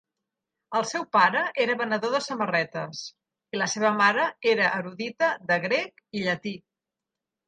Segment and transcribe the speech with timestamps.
[0.77, 3.01] El seu pare era venedor de samarretes,
[3.55, 6.55] i la seva mare era erudita de grec i llatí.